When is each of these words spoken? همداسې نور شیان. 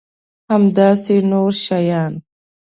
همداسې 0.51 1.15
نور 1.31 1.51
شیان. 1.63 2.13